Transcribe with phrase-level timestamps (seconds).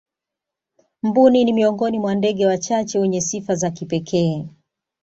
[1.03, 4.47] mbuni ni miongoni mwa ndege wachache wenye sifa za kipekee